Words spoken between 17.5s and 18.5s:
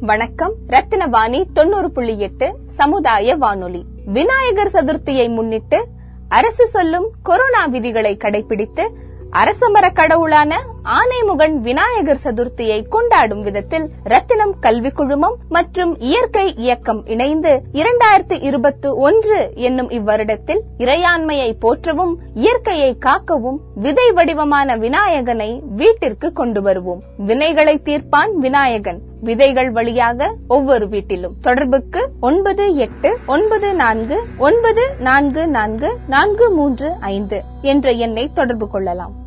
இரண்டாயிரத்தி